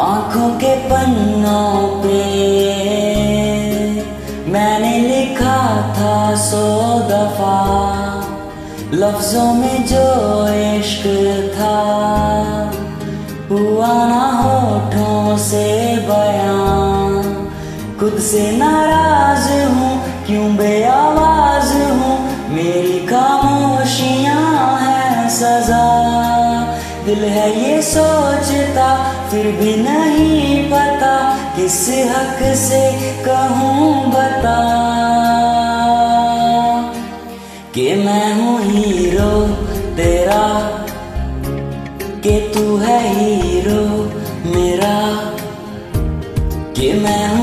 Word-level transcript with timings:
आँखों 0.00 0.48
के 0.50 0.74
पन्नों 0.88 2.02
पे 2.02 2.22
मैंने 4.50 4.98
लिखा 4.98 5.58
था 5.92 6.34
सो 6.34 6.64
दफ़ा, 7.08 7.58
लफ्जों 8.92 9.54
में 9.54 9.86
जो 9.86 10.06
इश्क 10.48 11.06
था, 11.54 11.78
हुआ 13.50 13.92
ना 14.04 14.24
होठों 14.42 15.38
से 15.38 15.64
बयां। 16.08 17.22
खुद 17.98 18.18
से 18.20 18.50
नाराज़ 18.56 19.48
हूँ, 19.64 19.92
क्यों 20.26 20.56
बे 20.56 20.84
आवाज़ 20.84 21.72
हूँ? 21.74 22.18
मेरी 22.48 22.98
खामोशियाँ 23.06 24.80
हैं 24.80 25.28
सजा। 25.30 25.83
दिल 27.14 27.24
है 27.24 27.70
ये 27.70 27.82
सोचता, 27.82 29.12
फिर 29.30 29.46
भी 29.46 29.76
नहीं 29.76 30.64
पता 30.70 31.38
किस 31.56 31.88
हक 31.88 32.56
से 32.56 32.92
कहूँ 33.24 34.10
बता। 34.10 34.58
कि 37.74 37.94
मैं 37.94 38.34
हूँ 38.34 38.60
हीरो 38.62 39.48
तेरा, 39.96 40.70
कि 42.24 42.52
तू 42.54 42.76
है 42.76 43.14
हीरो 43.14 44.04
मेरा। 44.50 45.30
कि 46.72 46.92
मैं 46.92 47.33